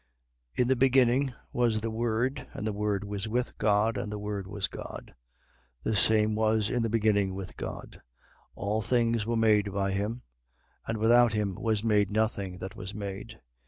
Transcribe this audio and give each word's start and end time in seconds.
1:1. 0.57 0.61
In 0.63 0.67
the 0.67 0.75
beginning 0.75 1.33
was 1.53 1.81
the 1.81 1.91
Word: 1.91 2.47
and 2.53 2.65
the 2.65 2.73
Word 2.73 3.03
was 3.03 3.27
with 3.27 3.55
God: 3.59 3.97
and 3.99 4.11
the 4.11 4.17
Word 4.17 4.47
was 4.47 4.67
God. 4.67 5.13
1:2. 5.83 5.83
The 5.83 5.95
same 5.95 6.33
was 6.33 6.71
in 6.71 6.81
the 6.81 6.89
beginning 6.89 7.35
with 7.35 7.55
God. 7.55 8.01
1:3. 8.01 8.01
All 8.55 8.81
things 8.81 9.25
were 9.27 9.37
made 9.37 9.71
by 9.71 9.91
him: 9.91 10.23
and 10.87 10.97
without 10.97 11.33
him 11.33 11.53
was 11.53 11.83
made 11.83 12.09
nothing 12.09 12.57
that 12.57 12.75
was 12.75 12.95
made. 12.95 13.41